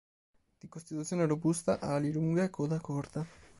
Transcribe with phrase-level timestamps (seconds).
[0.57, 3.23] Di costituzione robusta, ha ali lunghe e coda corta.